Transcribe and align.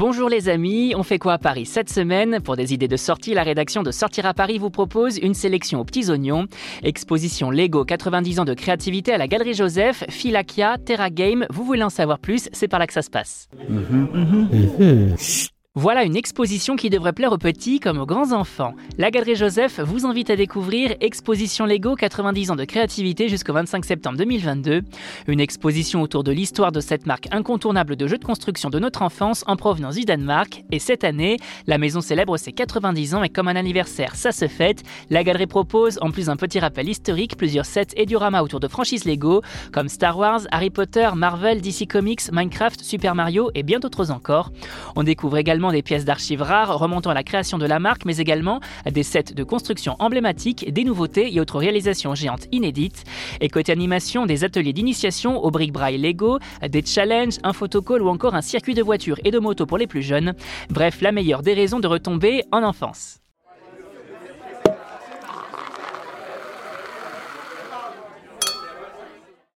Bonjour 0.00 0.30
les 0.30 0.48
amis, 0.48 0.94
on 0.96 1.02
fait 1.02 1.18
quoi 1.18 1.34
à 1.34 1.38
Paris 1.38 1.66
cette 1.66 1.90
semaine? 1.90 2.40
Pour 2.40 2.56
des 2.56 2.72
idées 2.72 2.88
de 2.88 2.96
sortie, 2.96 3.34
la 3.34 3.42
rédaction 3.42 3.82
de 3.82 3.90
Sortir 3.90 4.24
à 4.24 4.32
Paris 4.32 4.56
vous 4.56 4.70
propose 4.70 5.18
une 5.18 5.34
sélection 5.34 5.78
aux 5.78 5.84
petits 5.84 6.08
oignons. 6.08 6.46
Exposition 6.82 7.50
Lego 7.50 7.84
90 7.84 8.40
ans 8.40 8.46
de 8.46 8.54
créativité 8.54 9.12
à 9.12 9.18
la 9.18 9.28
Galerie 9.28 9.52
Joseph, 9.52 10.04
Philakia, 10.08 10.78
Terra 10.78 11.10
Game. 11.10 11.44
Vous 11.50 11.64
voulez 11.64 11.82
en 11.82 11.90
savoir 11.90 12.18
plus 12.18 12.48
C'est 12.54 12.66
par 12.66 12.80
là 12.80 12.86
que 12.86 12.94
ça 12.94 13.02
se 13.02 13.10
passe. 13.10 13.50
Voilà 15.76 16.02
une 16.02 16.16
exposition 16.16 16.74
qui 16.74 16.90
devrait 16.90 17.12
plaire 17.12 17.30
aux 17.30 17.38
petits 17.38 17.78
comme 17.78 18.00
aux 18.00 18.04
grands 18.04 18.32
enfants. 18.32 18.74
La 18.98 19.12
Galerie 19.12 19.36
Joseph 19.36 19.78
vous 19.78 20.04
invite 20.04 20.28
à 20.28 20.34
découvrir 20.34 20.96
Exposition 21.00 21.64
Lego 21.64 21.94
90 21.94 22.50
ans 22.50 22.56
de 22.56 22.64
créativité 22.64 23.28
jusqu'au 23.28 23.52
25 23.52 23.84
septembre 23.84 24.18
2022. 24.18 24.82
Une 25.28 25.38
exposition 25.38 26.02
autour 26.02 26.24
de 26.24 26.32
l'histoire 26.32 26.72
de 26.72 26.80
cette 26.80 27.06
marque 27.06 27.28
incontournable 27.30 27.94
de 27.94 28.08
jeux 28.08 28.18
de 28.18 28.24
construction 28.24 28.68
de 28.68 28.80
notre 28.80 29.02
enfance 29.02 29.44
en 29.46 29.54
provenance 29.54 29.94
du 29.94 30.04
Danemark. 30.04 30.64
Et 30.72 30.80
cette 30.80 31.04
année, 31.04 31.36
la 31.68 31.78
maison 31.78 32.00
célèbre 32.00 32.36
ses 32.36 32.50
90 32.50 33.14
ans 33.14 33.22
et 33.22 33.28
comme 33.28 33.46
un 33.46 33.54
anniversaire, 33.54 34.16
ça 34.16 34.32
se 34.32 34.48
fête. 34.48 34.82
La 35.08 35.22
galerie 35.22 35.46
propose, 35.46 36.00
en 36.02 36.10
plus 36.10 36.26
d'un 36.26 36.36
petit 36.36 36.58
rappel 36.58 36.88
historique, 36.88 37.36
plusieurs 37.36 37.64
sets 37.64 37.94
et 37.96 38.06
dioramas 38.06 38.42
autour 38.42 38.58
de 38.58 38.66
franchises 38.66 39.04
Lego 39.04 39.40
comme 39.72 39.88
Star 39.88 40.18
Wars, 40.18 40.40
Harry 40.50 40.70
Potter, 40.70 41.10
Marvel, 41.14 41.60
DC 41.60 41.86
Comics, 41.88 42.32
Minecraft, 42.32 42.82
Super 42.82 43.14
Mario 43.14 43.52
et 43.54 43.62
bien 43.62 43.78
d'autres 43.78 44.10
encore. 44.10 44.50
On 44.96 45.04
découvre 45.04 45.38
également 45.38 45.59
des 45.70 45.82
pièces 45.82 46.06
d'archives 46.06 46.40
rares 46.40 46.78
remontant 46.78 47.10
à 47.10 47.14
la 47.14 47.22
création 47.22 47.58
de 47.58 47.66
la 47.66 47.78
marque, 47.78 48.06
mais 48.06 48.16
également 48.16 48.60
des 48.90 49.02
sets 49.02 49.34
de 49.34 49.44
construction 49.44 49.96
emblématiques, 49.98 50.72
des 50.72 50.84
nouveautés 50.84 51.32
et 51.32 51.40
autres 51.40 51.58
réalisations 51.58 52.14
géantes 52.14 52.46
inédites. 52.52 53.04
Et 53.42 53.48
côté 53.48 53.70
animation, 53.70 54.24
des 54.24 54.44
ateliers 54.44 54.72
d'initiation 54.72 55.44
au 55.44 55.50
brick 55.50 55.72
braille 55.72 55.98
Lego, 55.98 56.38
des 56.66 56.84
challenges, 56.84 57.38
un 57.42 57.52
photocall 57.52 58.02
ou 58.02 58.08
encore 58.08 58.34
un 58.34 58.42
circuit 58.42 58.74
de 58.74 58.82
voitures 58.82 59.20
et 59.24 59.30
de 59.30 59.38
motos 59.38 59.66
pour 59.66 59.78
les 59.78 59.86
plus 59.86 60.02
jeunes. 60.02 60.32
Bref, 60.70 61.02
la 61.02 61.12
meilleure 61.12 61.42
des 61.42 61.54
raisons 61.54 61.80
de 61.80 61.86
retomber 61.86 62.42
en 62.50 62.62
enfance. 62.62 63.20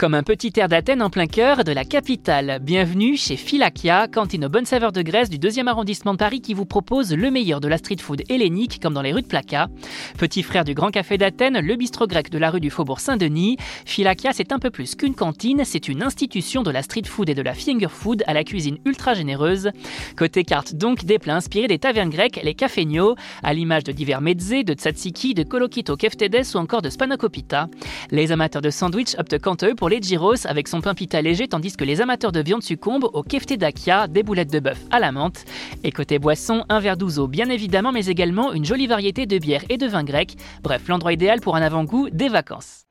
Comme 0.00 0.14
un 0.14 0.22
petit 0.22 0.50
air 0.56 0.66
d'Athènes 0.66 1.02
en 1.02 1.10
plein 1.10 1.26
cœur 1.26 1.62
de 1.62 1.72
la 1.72 1.84
capitale. 1.84 2.58
Bienvenue 2.62 3.18
chez 3.18 3.36
Philakia, 3.36 4.08
cantine 4.08 4.46
aux 4.46 4.48
bonnes 4.48 4.64
saveurs 4.64 4.92
de 4.92 5.02
Grèce 5.02 5.28
du 5.28 5.36
2e 5.36 5.66
arrondissement 5.66 6.14
de 6.14 6.16
Paris 6.16 6.40
qui 6.40 6.54
vous 6.54 6.64
propose 6.64 7.12
le 7.12 7.30
meilleur 7.30 7.60
de 7.60 7.68
la 7.68 7.76
street 7.76 7.98
food 8.00 8.22
hellénique 8.30 8.80
comme 8.80 8.94
dans 8.94 9.02
les 9.02 9.12
rues 9.12 9.20
de 9.20 9.26
Plaka. 9.26 9.68
Petit 10.16 10.42
frère 10.42 10.64
du 10.64 10.72
Grand 10.72 10.90
Café 10.90 11.18
d'Athènes, 11.18 11.60
le 11.60 11.76
bistrot 11.76 12.06
grec 12.06 12.30
de 12.30 12.38
la 12.38 12.48
rue 12.48 12.60
du 12.60 12.70
Faubourg 12.70 12.98
Saint-Denis, 12.98 13.58
Philakia 13.84 14.30
c'est 14.32 14.52
un 14.52 14.58
peu 14.58 14.70
plus 14.70 14.94
qu'une 14.94 15.14
cantine, 15.14 15.64
c'est 15.66 15.86
une 15.86 16.02
institution 16.02 16.62
de 16.62 16.70
la 16.70 16.80
street 16.80 17.04
food 17.04 17.28
et 17.28 17.34
de 17.34 17.42
la 17.42 17.52
finger 17.52 17.90
food 17.90 18.24
à 18.26 18.32
la 18.32 18.42
cuisine 18.42 18.78
ultra 18.86 19.12
généreuse. 19.12 19.68
Côté 20.16 20.44
carte 20.44 20.74
donc 20.74 21.04
des 21.04 21.18
plats 21.18 21.36
inspirés 21.36 21.68
des 21.68 21.78
tavernes 21.78 22.08
grecques, 22.08 22.40
les 22.42 22.54
cafénios, 22.54 23.16
à 23.42 23.52
l'image 23.52 23.84
de 23.84 23.92
divers 23.92 24.22
mezzés, 24.22 24.64
de 24.64 24.72
tzatziki, 24.72 25.34
de 25.34 25.42
kolokito 25.42 25.94
keftedes 25.98 26.46
ou 26.54 26.56
encore 26.56 26.80
de 26.80 26.88
spanakopita. 26.88 27.68
Les 28.10 28.32
amateurs 28.32 28.62
de 28.62 28.70
sandwich 28.70 29.14
optent 29.18 29.38
quant 29.38 29.56
à 29.56 29.66
eux 29.66 29.74
pour 29.74 29.89
les 29.90 30.00
gyros 30.00 30.46
avec 30.46 30.68
son 30.68 30.80
pain 30.80 30.94
pita 30.94 31.20
léger, 31.20 31.48
tandis 31.48 31.76
que 31.76 31.84
les 31.84 32.00
amateurs 32.00 32.32
de 32.32 32.40
viande 32.40 32.62
succombent 32.62 33.10
au 33.12 33.22
kefte 33.22 33.52
dakia, 33.52 34.06
des 34.06 34.22
boulettes 34.22 34.52
de 34.52 34.60
bœuf 34.60 34.78
à 34.90 35.00
la 35.00 35.12
menthe. 35.12 35.44
Et 35.82 35.90
côté 35.90 36.18
boisson, 36.18 36.64
un 36.68 36.80
verre 36.80 36.96
d'ouzo 36.96 37.26
bien 37.26 37.50
évidemment, 37.50 37.92
mais 37.92 38.06
également 38.06 38.52
une 38.52 38.64
jolie 38.64 38.86
variété 38.86 39.26
de 39.26 39.38
bière 39.38 39.64
et 39.68 39.76
de 39.76 39.86
vin 39.86 40.04
grec. 40.04 40.36
Bref, 40.62 40.86
l'endroit 40.88 41.12
idéal 41.12 41.40
pour 41.40 41.56
un 41.56 41.62
avant-goût 41.62 42.08
des 42.10 42.28
vacances. 42.28 42.86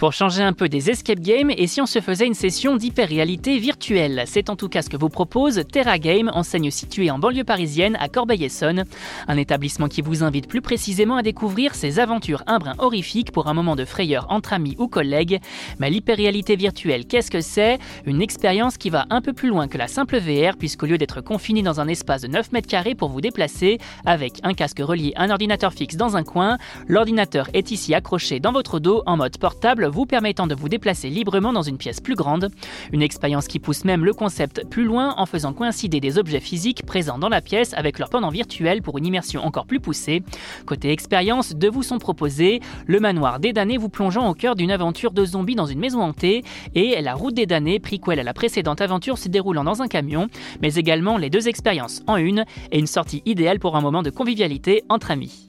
Pour 0.00 0.14
changer 0.14 0.42
un 0.42 0.54
peu 0.54 0.70
des 0.70 0.88
escape 0.88 1.20
games 1.20 1.50
et 1.54 1.66
si 1.66 1.82
on 1.82 1.84
se 1.84 2.00
faisait 2.00 2.26
une 2.26 2.32
session 2.32 2.74
d'hyper-réalité 2.74 3.58
virtuelle? 3.58 4.22
C'est 4.24 4.48
en 4.48 4.56
tout 4.56 4.70
cas 4.70 4.80
ce 4.80 4.88
que 4.88 4.96
vous 4.96 5.10
propose 5.10 5.62
Terra 5.70 5.98
Game, 5.98 6.30
enseigne 6.32 6.70
située 6.70 7.10
en 7.10 7.18
banlieue 7.18 7.44
parisienne 7.44 7.98
à 8.00 8.08
Corbeil-Essonne. 8.08 8.84
Un 9.28 9.36
établissement 9.36 9.88
qui 9.88 10.00
vous 10.00 10.24
invite 10.24 10.48
plus 10.48 10.62
précisément 10.62 11.16
à 11.16 11.22
découvrir 11.22 11.74
ses 11.74 11.98
aventures 11.98 12.42
un 12.46 12.58
brin 12.58 12.76
horrifiques 12.78 13.30
pour 13.30 13.48
un 13.48 13.52
moment 13.52 13.76
de 13.76 13.84
frayeur 13.84 14.24
entre 14.30 14.54
amis 14.54 14.74
ou 14.78 14.88
collègues. 14.88 15.38
Mais 15.80 15.90
l'hyper-réalité 15.90 16.56
virtuelle, 16.56 17.04
qu'est-ce 17.04 17.30
que 17.30 17.42
c'est? 17.42 17.78
Une 18.06 18.22
expérience 18.22 18.78
qui 18.78 18.88
va 18.88 19.04
un 19.10 19.20
peu 19.20 19.34
plus 19.34 19.50
loin 19.50 19.68
que 19.68 19.76
la 19.76 19.86
simple 19.86 20.18
VR 20.18 20.56
puisqu'au 20.56 20.86
lieu 20.86 20.96
d'être 20.96 21.20
confiné 21.20 21.60
dans 21.60 21.78
un 21.78 21.88
espace 21.88 22.22
de 22.22 22.28
9 22.28 22.52
mètres 22.52 22.68
carrés 22.68 22.94
pour 22.94 23.10
vous 23.10 23.20
déplacer, 23.20 23.76
avec 24.06 24.38
un 24.44 24.54
casque 24.54 24.80
relié 24.80 25.12
à 25.16 25.24
un 25.24 25.30
ordinateur 25.30 25.74
fixe 25.74 25.96
dans 25.96 26.16
un 26.16 26.22
coin, 26.22 26.56
l'ordinateur 26.88 27.50
est 27.52 27.70
ici 27.70 27.94
accroché 27.94 28.40
dans 28.40 28.52
votre 28.52 28.80
dos 28.80 29.02
en 29.04 29.18
mode 29.18 29.36
portable 29.36 29.89
vous 29.90 30.06
permettant 30.06 30.46
de 30.46 30.54
vous 30.54 30.68
déplacer 30.68 31.10
librement 31.10 31.52
dans 31.52 31.62
une 31.62 31.76
pièce 31.76 32.00
plus 32.00 32.14
grande. 32.14 32.50
Une 32.92 33.02
expérience 33.02 33.48
qui 33.48 33.58
pousse 33.58 33.84
même 33.84 34.04
le 34.04 34.12
concept 34.12 34.66
plus 34.68 34.84
loin 34.84 35.14
en 35.16 35.26
faisant 35.26 35.52
coïncider 35.52 36.00
des 36.00 36.18
objets 36.18 36.40
physiques 36.40 36.86
présents 36.86 37.18
dans 37.18 37.28
la 37.28 37.40
pièce 37.40 37.74
avec 37.74 37.98
leur 37.98 38.08
pendant 38.08 38.30
virtuel 38.30 38.82
pour 38.82 38.98
une 38.98 39.06
immersion 39.06 39.44
encore 39.44 39.66
plus 39.66 39.80
poussée. 39.80 40.22
Côté 40.66 40.90
expérience, 40.90 41.54
deux 41.54 41.70
vous 41.70 41.82
sont 41.82 41.98
proposés 41.98 42.60
le 42.86 43.00
manoir 43.00 43.40
des 43.40 43.52
damnés 43.52 43.76
vous 43.76 43.88
plongeant 43.88 44.28
au 44.28 44.34
cœur 44.34 44.56
d'une 44.56 44.70
aventure 44.70 45.12
de 45.12 45.24
zombies 45.24 45.54
dans 45.54 45.66
une 45.66 45.78
maison 45.78 46.00
hantée 46.02 46.42
et 46.74 47.00
la 47.00 47.14
route 47.14 47.34
des 47.34 47.46
damnés, 47.46 47.78
prequel 47.80 48.20
à 48.20 48.22
la 48.22 48.34
précédente 48.34 48.80
aventure 48.80 49.18
se 49.18 49.28
déroulant 49.28 49.64
dans 49.64 49.82
un 49.82 49.88
camion, 49.88 50.28
mais 50.62 50.74
également 50.74 51.18
les 51.18 51.30
deux 51.30 51.48
expériences 51.48 52.02
en 52.06 52.16
une 52.16 52.44
et 52.70 52.78
une 52.78 52.86
sortie 52.86 53.22
idéale 53.26 53.58
pour 53.58 53.76
un 53.76 53.80
moment 53.80 54.02
de 54.02 54.10
convivialité 54.10 54.84
entre 54.88 55.10
amis. 55.10 55.48